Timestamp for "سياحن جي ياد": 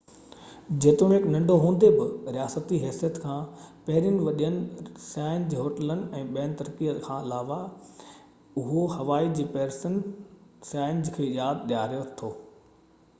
10.73-11.65